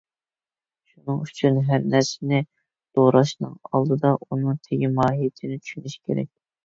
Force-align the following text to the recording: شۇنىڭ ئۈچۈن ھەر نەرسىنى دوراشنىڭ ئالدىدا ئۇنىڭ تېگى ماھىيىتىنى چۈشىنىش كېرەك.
شۇنىڭ 0.93 1.19
ئۈچۈن 1.25 1.59
ھەر 1.67 1.85
نەرسىنى 1.91 2.39
دوراشنىڭ 3.01 3.53
ئالدىدا 3.71 4.15
ئۇنىڭ 4.27 4.57
تېگى 4.69 4.91
ماھىيىتىنى 4.97 5.61
چۈشىنىش 5.69 5.99
كېرەك. 6.11 6.33